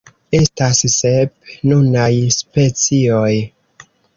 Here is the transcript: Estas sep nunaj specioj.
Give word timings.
Estas 0.37 0.79
sep 0.93 1.51
nunaj 1.73 2.09
specioj. 2.39 3.31